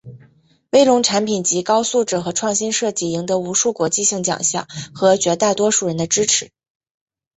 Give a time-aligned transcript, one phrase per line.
[0.71, 6.51] 威龙产品籍高质素和创新设计赢得无数国际性奖项和绝大多数人的支援。